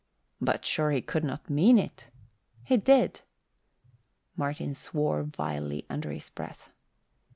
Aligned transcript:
"But 0.41 0.65
sure 0.65 0.89
he 0.89 1.03
could 1.03 1.23
not 1.23 1.47
mean 1.47 1.77
it?" 1.77 2.09
"He 2.63 2.75
did." 2.77 3.21
Martin 4.35 4.73
swore 4.73 5.21
vilely 5.21 5.85
under 5.91 6.11
his 6.11 6.29
breath. 6.31 6.71